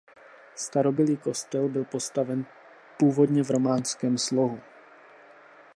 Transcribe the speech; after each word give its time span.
Starobylý 0.55 1.17
kostel 1.17 1.69
byl 1.69 1.83
postaven 1.85 2.45
původně 2.99 3.43
v 3.43 3.49
románském 3.51 4.17
slohu. 4.17 4.59